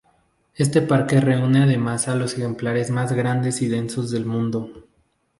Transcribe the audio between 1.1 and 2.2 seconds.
reúne además a